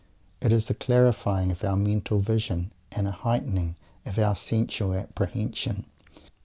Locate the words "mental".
1.75-2.21